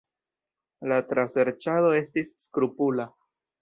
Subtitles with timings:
[0.93, 3.11] La traserĉado estis skrupula.